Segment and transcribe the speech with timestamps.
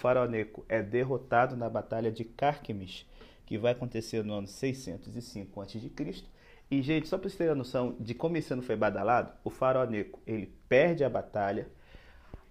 [0.00, 3.06] faraó Neco é derrotado na batalha de Carquemis,
[3.44, 6.24] que vai acontecer no ano 605 a.C.
[6.70, 9.50] E, gente, só para vocês terem a noção de como esse ano foi badalado, o
[9.50, 11.68] faraó Neco, ele perde a batalha,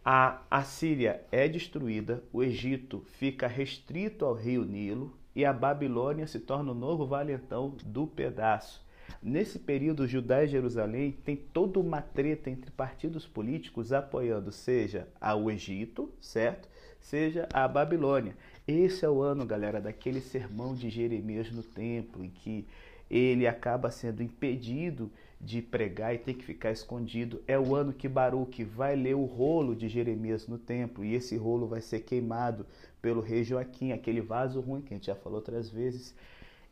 [0.06, 6.40] a Assíria é destruída, o Egito fica restrito ao rio Nilo e a Babilônia se
[6.40, 8.86] torna o novo valentão do pedaço.
[9.22, 15.08] Nesse período, Judá e Jerusalém tem toda uma treta entre partidos políticos apoiando seja
[15.38, 16.70] o Egito, certo?
[17.02, 18.36] Seja a Babilônia.
[18.68, 22.68] Esse é o ano, galera, daquele sermão de Jeremias no templo, em que
[23.10, 27.42] ele acaba sendo impedido de pregar e tem que ficar escondido.
[27.48, 31.36] É o ano que Baruque vai ler o rolo de Jeremias no templo e esse
[31.38, 32.66] rolo vai ser queimado
[33.02, 36.14] pelo rei Joaquim, aquele vaso ruim que a gente já falou outras vezes.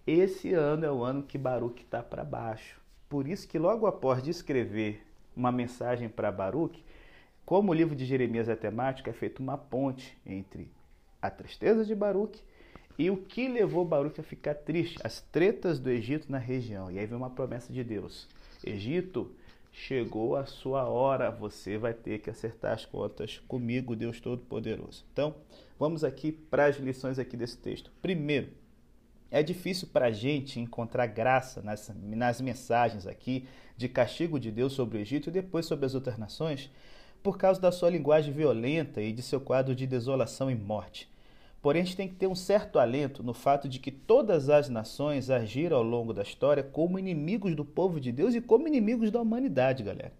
[0.06, 2.80] Esse ano é o ano que Baruque está para baixo.
[3.10, 5.02] Por isso que logo após de escrever
[5.36, 6.84] uma mensagem para Baruque,
[7.48, 10.70] como o livro de Jeremias é temático, é feita uma ponte entre
[11.22, 12.42] a tristeza de Baruque
[13.00, 15.00] e o que levou Baruch a ficar triste?
[15.02, 16.92] As tretas do Egito na região.
[16.92, 18.28] E aí vem uma promessa de Deus:
[18.66, 19.32] Egito,
[19.72, 25.06] chegou a sua hora, você vai ter que acertar as contas comigo, Deus Todo-Poderoso.
[25.14, 25.34] Então,
[25.80, 27.90] vamos aqui para as lições aqui desse texto.
[28.02, 28.50] Primeiro,
[29.32, 34.74] é difícil para a gente encontrar graça nas, nas mensagens aqui de castigo de Deus
[34.74, 36.70] sobre o Egito e depois sobre as outras nações,
[37.22, 41.10] por causa da sua linguagem violenta e de seu quadro de desolação e morte.
[41.62, 44.70] Porém, a gente tem que ter um certo alento no fato de que todas as
[44.70, 49.12] nações agiram ao longo da história como inimigos do povo de Deus e como inimigos
[49.12, 50.14] da humanidade, galera.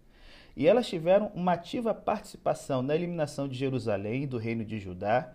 [0.56, 5.32] E elas tiveram uma ativa participação na eliminação de Jerusalém, do reino de Judá.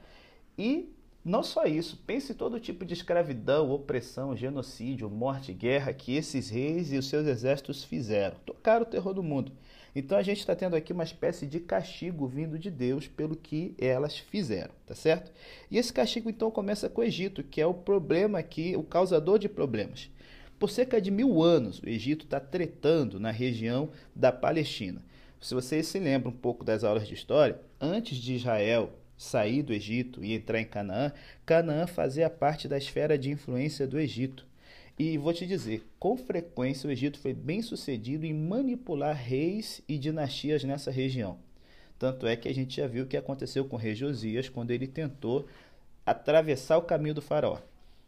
[0.58, 6.50] E não só isso, pense todo tipo de escravidão, opressão, genocídio, morte, guerra que esses
[6.50, 8.36] reis e os seus exércitos fizeram.
[8.45, 9.53] Tocaram o terror do mundo.
[9.96, 13.76] Então a gente está tendo aqui uma espécie de castigo vindo de Deus pelo que
[13.78, 15.31] elas fizeram, tá certo?
[15.70, 19.38] E esse castigo então começa com o Egito, que é o problema aqui, o causador
[19.38, 20.09] de problemas.
[20.58, 25.02] Por cerca de mil anos, o Egito está tretando na região da Palestina.
[25.40, 29.74] Se vocês se lembram um pouco das aulas de história, antes de Israel sair do
[29.74, 31.12] Egito e entrar em Canaã,
[31.46, 34.46] Canaã fazia parte da esfera de influência do Egito.
[34.98, 39.98] E vou te dizer, com frequência o Egito foi bem sucedido em manipular reis e
[39.98, 41.40] dinastias nessa região.
[41.98, 44.72] Tanto é que a gente já viu o que aconteceu com o rei Josias quando
[44.72, 45.48] ele tentou
[46.06, 47.58] atravessar o caminho do faraó.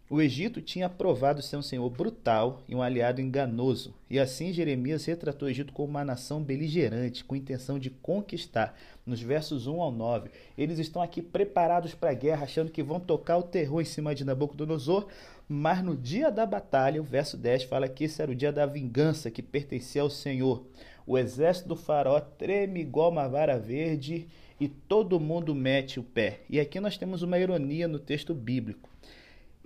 [0.07, 5.03] O Egito tinha provado ser um senhor brutal e um aliado enganoso, e assim Jeremias
[5.05, 8.77] retratou o Egito como uma nação beligerante, com intenção de conquistar.
[9.03, 12.99] Nos versos 1 ao 9, eles estão aqui preparados para a guerra, achando que vão
[12.99, 15.07] tocar o terror em cima de Nabucodonosor,
[15.49, 18.67] mas no dia da batalha, o verso 10 fala que esse era o dia da
[18.67, 20.67] vingança que pertencia ao Senhor.
[21.07, 24.27] O exército do faraó treme igual uma vara verde
[24.59, 26.41] e todo mundo mete o pé.
[26.47, 28.88] E aqui nós temos uma ironia no texto bíblico.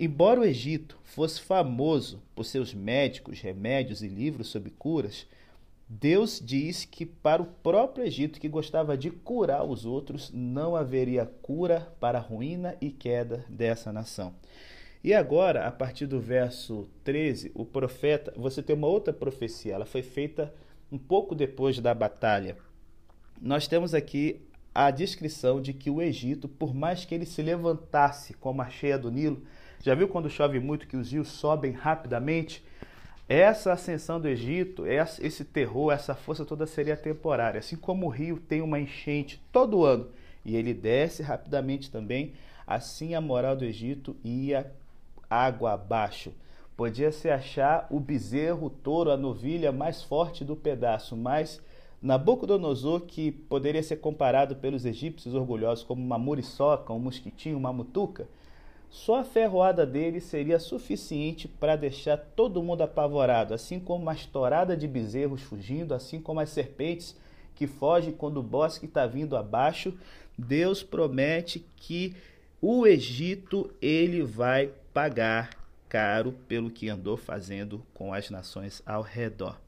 [0.01, 5.27] Embora o Egito fosse famoso por seus médicos, remédios e livros sobre curas,
[5.89, 11.25] Deus diz que para o próprio Egito, que gostava de curar os outros, não haveria
[11.41, 14.33] cura para a ruína e queda dessa nação.
[15.03, 19.85] E agora, a partir do verso 13, o profeta, você tem uma outra profecia, ela
[19.85, 20.53] foi feita
[20.89, 22.55] um pouco depois da batalha.
[23.41, 28.33] Nós temos aqui a descrição de que o Egito, por mais que ele se levantasse
[28.35, 29.43] como a cheia do Nilo,
[29.81, 32.63] já viu quando chove muito que os rios sobem rapidamente?
[33.27, 37.59] Essa ascensão do Egito, esse terror, essa força toda seria temporária.
[37.59, 40.07] Assim como o rio tem uma enchente todo ano
[40.43, 42.33] e ele desce rapidamente também,
[42.65, 44.71] assim a moral do Egito ia
[45.29, 46.33] água abaixo.
[46.75, 51.61] Podia se achar o bezerro, o touro, a novilha mais forte do pedaço, mas
[52.01, 58.27] Nabucodonosor, que poderia ser comparado pelos egípcios orgulhosos como uma muriçoca, um mosquitinho, uma mutuca,
[58.89, 64.75] só a ferroada dele seria suficiente para deixar todo mundo apavorado, assim como uma estourada
[64.75, 67.15] de bezerros fugindo, assim como as serpentes
[67.53, 69.93] que fogem quando o bosque está vindo abaixo.
[70.35, 72.15] Deus promete que
[72.59, 75.51] o Egito ele vai pagar
[75.87, 79.59] caro pelo que andou fazendo com as nações ao redor.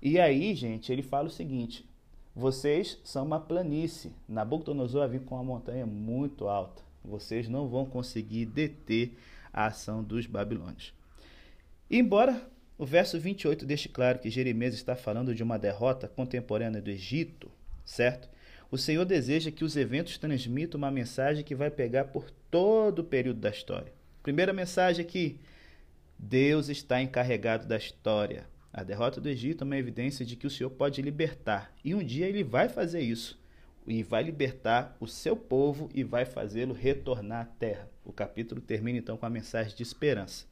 [0.00, 1.86] E aí, gente, ele fala o seguinte:
[2.34, 4.12] vocês são uma planície.
[4.26, 9.12] Nabucodonosor havia com uma montanha muito alta vocês não vão conseguir deter
[9.52, 10.94] a ação dos babilônios.
[11.90, 16.90] Embora o verso 28 deixe claro que Jeremias está falando de uma derrota contemporânea do
[16.90, 17.50] Egito,
[17.84, 18.28] certo?
[18.70, 23.04] O Senhor deseja que os eventos transmitam uma mensagem que vai pegar por todo o
[23.04, 23.92] período da história.
[24.22, 25.38] Primeira mensagem aqui:
[26.18, 28.46] Deus está encarregado da história.
[28.72, 32.02] A derrota do Egito é uma evidência de que o Senhor pode libertar, e um
[32.02, 33.38] dia ele vai fazer isso.
[33.86, 37.88] E vai libertar o seu povo e vai fazê-lo retornar à terra.
[38.04, 40.46] O capítulo termina então com a mensagem de esperança.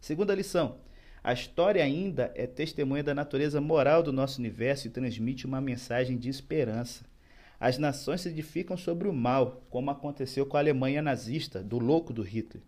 [0.00, 0.78] Segunda lição:
[1.22, 6.16] a história ainda é testemunha da natureza moral do nosso universo e transmite uma mensagem
[6.16, 7.04] de esperança.
[7.58, 12.10] As nações se edificam sobre o mal, como aconteceu com a Alemanha nazista, do louco
[12.10, 12.62] do Hitler.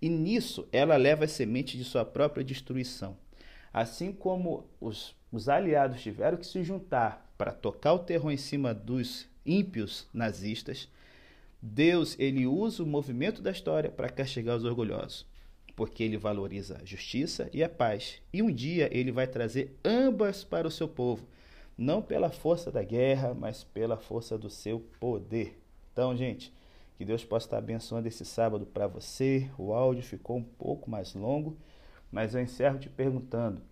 [0.00, 3.16] E nisso ela leva as sementes de sua própria destruição.
[3.72, 8.72] Assim como os, os aliados tiveram que se juntar para tocar o terror em cima
[8.72, 10.88] dos ímpios nazistas,
[11.60, 15.26] Deus ele usa o movimento da história para castigar os orgulhosos,
[15.74, 18.22] porque ele valoriza a justiça e a paz.
[18.32, 21.26] E um dia ele vai trazer ambas para o seu povo,
[21.76, 25.58] não pela força da guerra, mas pela força do seu poder.
[25.92, 26.52] Então, gente,
[26.98, 29.48] que Deus possa estar abençoando esse sábado para você.
[29.56, 31.56] O áudio ficou um pouco mais longo,
[32.10, 33.62] mas eu encerro te perguntando: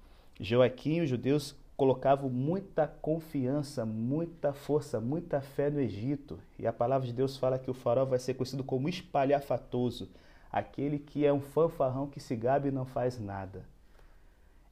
[0.40, 6.38] Joaquim os judeus colocavam muita confiança, muita força, muita fé no Egito.
[6.58, 10.10] E a palavra de Deus fala que o faraó vai ser conhecido como espalhafatoso,
[10.50, 13.64] aquele que é um fanfarrão que se gabe e não faz nada.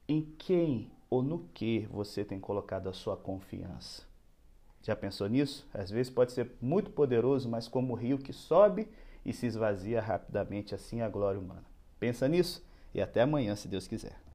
[0.07, 4.03] Em quem ou no que você tem colocado a sua confiança?
[4.81, 5.67] Já pensou nisso?
[5.73, 8.87] Às vezes pode ser muito poderoso, mas como o rio que sobe
[9.23, 11.63] e se esvazia rapidamente, assim é a glória humana.
[11.99, 12.63] Pensa nisso
[12.93, 14.15] e até amanhã, se Deus quiser.